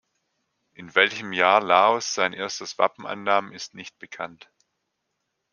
[0.73, 4.49] In welchem Jahr Laos sein erstes Wappen annahm, ist nicht bekannt.